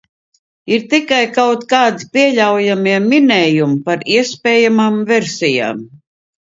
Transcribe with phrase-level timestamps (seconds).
[0.77, 5.91] Ir tikai kaut kādi pieļaujamie minējumi par iespējamajām versijām...